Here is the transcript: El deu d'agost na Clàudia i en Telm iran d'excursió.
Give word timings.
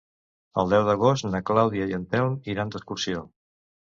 El 0.61 0.71
deu 0.71 0.85
d'agost 0.87 1.27
na 1.33 1.41
Clàudia 1.51 1.87
i 1.91 1.95
en 1.97 2.07
Telm 2.15 2.39
iran 2.55 2.75
d'excursió. 2.77 3.21